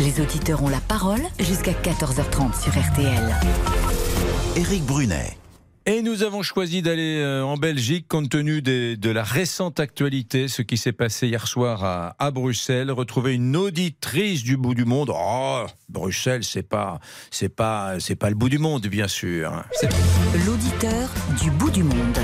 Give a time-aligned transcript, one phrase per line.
[0.00, 3.34] Les auditeurs ont la parole jusqu'à 14h30 sur RTL.
[4.56, 5.36] Éric Brunet.
[5.86, 10.48] Et nous avons choisi d'aller euh, en Belgique compte tenu des- de la récente actualité,
[10.48, 14.86] ce qui s'est passé hier soir à, à Bruxelles, retrouver une auditrice du bout du
[14.86, 15.12] monde.
[15.14, 17.00] Oh, Bruxelles, c'est pas,
[17.30, 19.52] c'est pas, c'est pas le bout du monde, bien sûr.
[19.72, 19.90] C'est-
[20.46, 21.08] L'auditeur
[21.42, 22.18] du bout du monde.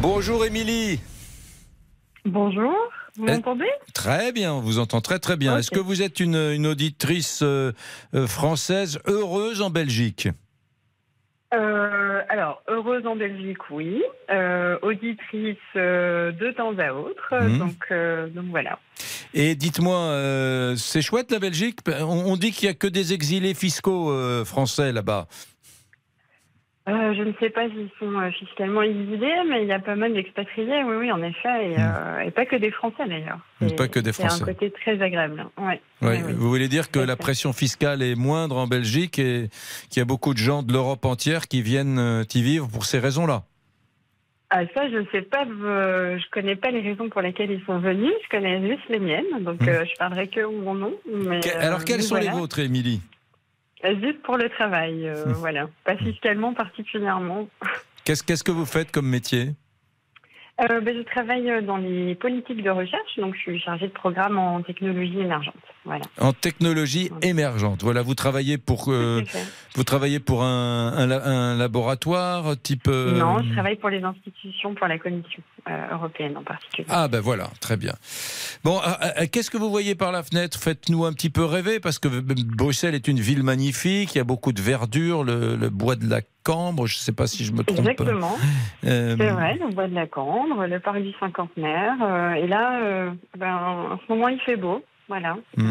[0.00, 1.00] Bonjour Émilie.
[2.24, 2.74] Bonjour,
[3.16, 3.68] vous Eh, m'entendez?
[3.94, 5.58] Très bien, on vous entend très très bien.
[5.58, 7.72] Est-ce que vous êtes une, une auditrice euh,
[8.14, 10.28] euh, française heureuse en Belgique?
[11.52, 14.02] Euh, Alors, heureuse en Belgique, oui.
[14.30, 17.34] Euh, auditrice euh, de temps à autre.
[17.34, 17.58] Mhm.
[17.58, 17.92] Donc,
[18.34, 18.78] donc voilà.
[19.34, 21.78] Et dites-moi, c'est chouette la Belgique?
[21.88, 25.26] On, on dit qu'il y a que des exilés fiscaux français là-bas.
[26.90, 29.94] Euh, je ne sais pas s'ils sont euh, fiscalement exilés, mais il y a pas
[29.94, 31.70] mal d'expatriés, oui, oui, en effet.
[31.72, 33.38] Et, euh, et pas que des Français d'ailleurs.
[33.60, 33.68] Hmm.
[33.68, 34.42] C'est- Pas que des C'est Français.
[34.42, 35.46] un côté très agréable.
[35.58, 35.66] Ouais.
[35.66, 36.32] Ouais, Oui, oui.
[36.36, 39.48] Vous voulez dire que la pression fiscale est moindre en Belgique et
[39.90, 42.84] qu'il y a beaucoup de gens de l'Europe entière qui viennent euh, y vivre pour
[42.84, 43.42] ces raisons-là?
[44.52, 47.64] Ah, ça, je ne sais pas, euh, je connais pas les raisons pour lesquelles ils
[47.66, 49.68] sont venus, je connais juste les miennes, donc Hmm.
[49.68, 50.92] euh, je parlerai que mon nom.
[51.06, 53.00] Mais, euh, Alors quelles sont les vôtres, Émilie?
[53.04, 53.19] Euh,
[53.84, 55.68] Juste pour le travail, euh, voilà.
[55.84, 57.48] Pas fiscalement particulièrement.
[58.04, 59.54] Qu'est-ce qu'est-ce que vous faites comme métier?
[60.60, 64.38] Euh, ben, je travaille dans les politiques de recherche, donc je suis chargée de programme
[64.38, 65.54] en technologie émergente.
[65.86, 66.04] Voilà.
[66.20, 67.82] En technologie émergente.
[67.82, 69.22] Voilà, vous travaillez pour euh,
[69.74, 72.88] vous travaillez pour un, un la- un laboratoire type.
[72.88, 76.86] euh, Non, je travaille pour les institutions, pour la Commission euh, européenne en particulier.
[76.90, 77.94] Ah ben voilà, très bien.
[78.62, 78.90] Bon, euh,
[79.22, 80.58] euh, qu'est-ce que vous voyez par la fenêtre?
[80.60, 84.24] Faites-nous un petit peu rêver, parce que Bruxelles est une ville magnifique, il y a
[84.24, 87.52] beaucoup de verdure, le, le bois de la Cambre, je ne sais pas si je
[87.52, 87.78] me trompe.
[87.80, 88.36] Exactement,
[88.84, 91.94] Euh, c'est vrai, le bois de la Cambre, le parc du cinquantenaire.
[92.02, 93.54] euh, et là, euh, ben,
[93.92, 94.82] en ce moment, il fait beau.
[95.08, 95.36] Voilà.
[95.58, 95.62] Euh,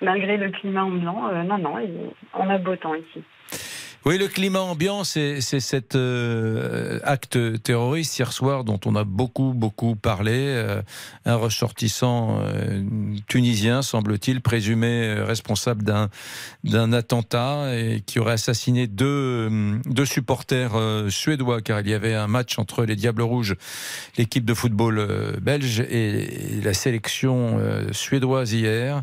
[0.00, 3.22] malgré le climat ambiant, euh, non, non, il- on a beau temps ici.
[4.06, 9.54] Oui, le climat ambiant, c'est cet euh, acte terroriste hier soir dont on a beaucoup,
[9.54, 10.34] beaucoup parlé.
[10.34, 10.82] Euh,
[11.24, 12.84] un ressortissant euh,
[13.28, 15.84] tunisien, semble-t-il, présumé responsable
[16.64, 20.72] d'un attentat et qui aurait assassiné deux, deux supporters
[21.08, 23.56] suédois, car il y avait un match entre les Diables Rouges,
[24.18, 27.58] l'équipe de football belge, et la sélection
[27.92, 29.02] suédoise hier.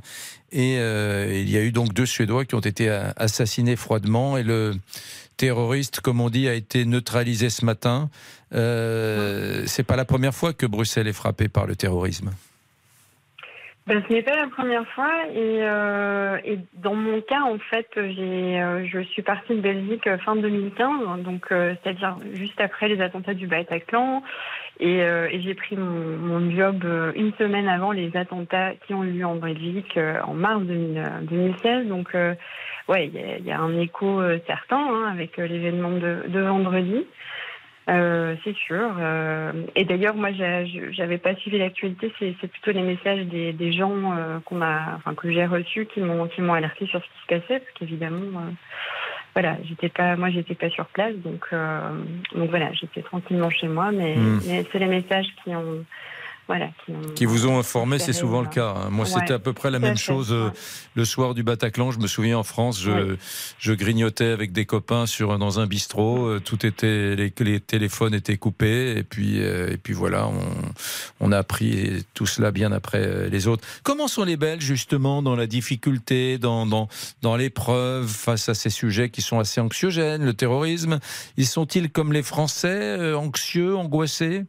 [0.51, 4.37] Et euh, il y a eu donc deux Suédois qui ont été euh, assassinés froidement.
[4.37, 4.75] Et le
[5.37, 8.09] terroriste, comme on dit, a été neutralisé ce matin.
[8.53, 12.31] Euh, c'est pas la première fois que Bruxelles est frappée par le terrorisme.
[13.91, 18.61] Ce n'est pas la première fois et, euh, et dans mon cas en fait j'ai
[18.61, 23.33] euh, je suis partie de Belgique euh, fin 2015 donc c'est-à-dire juste après les attentats
[23.33, 24.23] du Bataclan
[24.79, 25.01] et,
[25.43, 26.85] j'ai pris mon, job
[27.15, 31.09] une semaine avant les attentats qui ont eu lieu en Belgique en mars 2000, euh,
[31.23, 32.15] 2016 donc
[32.87, 37.05] ouais il y a, un écho certain hein, avec l'événement de vendredi.
[37.91, 38.89] Euh, c'est sûr.
[38.99, 40.29] euh, et d'ailleurs, moi,
[40.91, 42.11] j'avais pas suivi l'actualité.
[42.19, 45.99] C'est plutôt les messages des, des gens euh, qu'on a, enfin que j'ai reçus, qui
[45.99, 48.51] m'ont qui m'ont alerté sur ce qui se passait, parce qu'évidemment, euh,
[49.33, 51.79] voilà, j'étais pas, moi, j'étais pas sur place, donc euh,
[52.35, 54.41] donc voilà, j'étais tranquillement chez moi, mais, Mm.
[54.45, 55.85] mais c'est les messages qui ont,
[56.47, 56.69] voilà,
[57.15, 58.51] qui, vous ont informé, c'est souvent le là.
[58.51, 58.73] cas.
[58.75, 58.89] hein.
[58.89, 60.53] Moi, Ouais, c'était à peu près la même fait, chose euh, ouais.
[60.95, 61.91] le soir du Bataclan.
[61.91, 63.15] Je me souviens en France, je,
[63.57, 66.25] je grignotais avec des copains sur dans un bistrot.
[66.25, 70.41] euh, Tout était, les, les téléphones étaient coupés, et puis euh, et puis voilà, on,
[71.21, 73.65] on a appris tout cela bien après les autres.
[73.83, 76.89] Comment sont les Belges justement dans la difficulté, dans dans
[77.21, 80.99] dans l'épreuve face à ces sujets qui sont assez anxiogènes, le terrorisme?
[81.37, 84.43] Ils sont-ils comme les Français, anxieux, angoissés?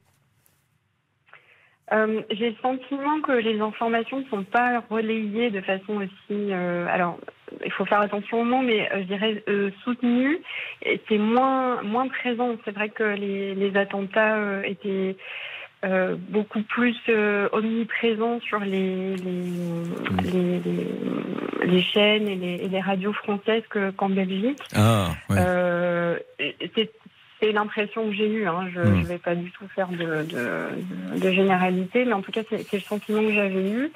[1.93, 6.31] Euh, J'ai le sentiment que les informations ne sont pas relayées de façon aussi.
[6.53, 7.19] euh, alors,
[7.65, 9.43] il faut faire attention au mot, mais euh, je dirais
[9.85, 10.39] soutenu.
[10.85, 12.57] Et C'est moins moins présent.
[12.65, 15.17] C'est vrai que les, les attentats étaient
[16.29, 16.97] beaucoup plus
[17.53, 19.43] omniprésents sur les les,
[20.33, 24.61] les, les- les chaînes et les, et radios françaises que- qu'en Belgique.
[24.77, 25.37] Ah, ouais.
[26.75, 26.91] C'est
[27.43, 28.47] c'est l'impression que j'ai eue.
[28.47, 28.69] Hein.
[28.73, 29.01] Je Hmm.
[29.01, 32.63] ne vais pas du tout faire de, de, de généralité, mais en tout cas, c'est
[32.71, 33.91] c'est le sentiment que j'avais eu.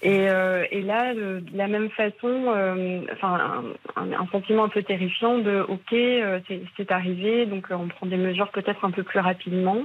[0.00, 2.14] Et, euh, et là, de, de la même façon,
[2.54, 3.64] euh, enfin,
[3.96, 7.88] un, un sentiment un peu terrifiant de OK, euh, c'est- c'est arrivé, donc euh, on
[7.88, 9.78] prend des mesures peut-être un peu plus rapidement.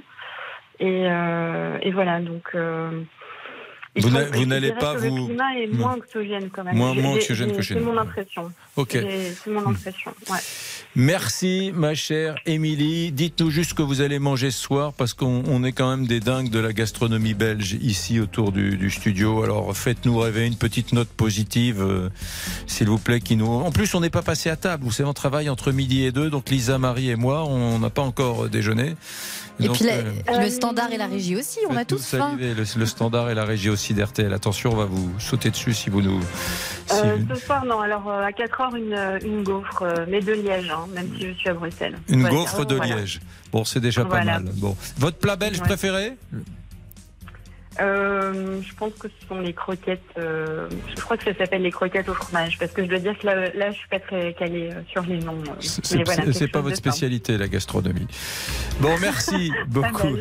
[0.80, 2.44] Et, euh, et voilà, donc.
[2.56, 2.90] euh,
[3.96, 5.78] Vous n'allez pas vous- Le climat est Non.
[5.80, 6.76] moins anxiogène quand même.
[6.76, 7.86] Moins- moins anxiogène que chez C'est nous.
[7.92, 8.52] mon impression.
[8.76, 8.90] Ok.
[8.94, 10.12] C'est c'est mon impression.
[10.32, 10.40] Ouais.
[10.96, 13.12] Merci, ma chère Émilie.
[13.12, 16.06] Dites-nous juste ce que vous allez manger ce soir, parce qu'on on est quand même
[16.06, 19.42] des dingues de la gastronomie belge ici autour du, studio.
[19.42, 22.10] Alors faites-nous rêver une petite note positive, euh,
[22.68, 23.22] s'il vous plaît.
[23.22, 23.48] Qui nous...
[23.48, 24.84] En plus, on n'est pas passé à table.
[24.84, 26.30] Vous savez, on travaille entre midi et deux.
[26.30, 28.96] Donc Lisa, Marie et moi, on n'a pas encore déjeuné.
[29.60, 29.94] Et Donc, puis la-
[30.34, 32.36] euh, le standard et la régie aussi, on a tous faim.
[32.40, 34.34] Le, le standard et la régie aussi d'RTL.
[34.34, 36.20] Attention, on va vous sauter dessus si vous nous.
[36.88, 37.80] si Euh, vous- ce soir, non.
[37.80, 41.28] Alors, euh, à 4 heures, une, une gaufre, euh, mais de Liège, hein, même si
[41.28, 41.98] je suis à Bruxelles.
[42.10, 42.36] Une Voilà.
[42.36, 42.96] gaufre de Voilà.
[42.96, 43.22] Liège.
[43.52, 44.26] Bon, c'est déjà Voilà.
[44.26, 44.52] pas mal.
[44.56, 45.66] Bon, votre plat belge Ouais.
[45.68, 46.14] préféré?
[47.80, 50.02] Euh, je pense que ce sont les croquettes.
[50.18, 53.18] euh, je crois que ça s'appelle les croquettes au fromage, parce que je dois dire
[53.18, 55.42] que là, là je suis pas très calée euh, sur les noms.
[55.48, 56.90] euh, C'est voilà, pas votre simple.
[56.90, 58.08] spécialité, la gastronomie.
[58.80, 60.18] Bon, merci beaucoup.